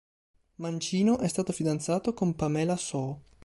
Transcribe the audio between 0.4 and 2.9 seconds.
Mancino, è stato fidanzato con Pamela